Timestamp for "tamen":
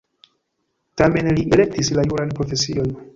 1.01-1.29